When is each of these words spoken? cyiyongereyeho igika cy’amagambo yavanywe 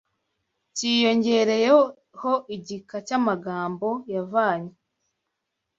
cyiyongereyeho 0.75 2.31
igika 2.55 2.95
cy’amagambo 3.07 3.87
yavanywe 4.13 4.75